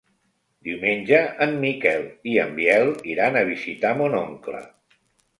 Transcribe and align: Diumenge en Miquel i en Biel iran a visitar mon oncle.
Diumenge 0.67 1.17
en 1.45 1.51
Miquel 1.65 2.07
i 2.31 2.33
en 2.43 2.55
Biel 2.59 2.89
iran 3.11 3.37
a 3.41 3.43
visitar 3.51 3.93
mon 3.99 4.17
oncle. 4.21 4.63